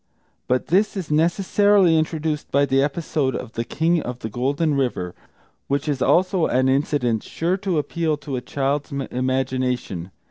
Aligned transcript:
But 0.47 0.69
this 0.69 0.97
is 0.97 1.11
necessarily 1.11 1.95
introduced 1.95 2.49
by 2.51 2.65
the 2.65 2.81
episode 2.81 3.35
of 3.35 3.51
the 3.53 3.63
King 3.63 4.01
of 4.01 4.17
the 4.17 4.29
Golden 4.31 4.73
River, 4.73 5.13
which 5.67 5.87
is, 5.87 6.01
also, 6.01 6.47
an 6.47 6.67
incident 6.67 7.21
sure 7.21 7.55
to 7.57 7.77
appeal 7.77 8.17
to 8.17 8.35
a 8.35 8.41
child's 8.41 8.91
imagination. 8.91 10.09